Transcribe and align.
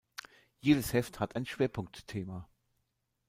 Jedes 0.61 0.93
Heft 0.93 1.19
hat 1.19 1.35
ein 1.35 1.45
Schwerpunktthema. 1.45 2.49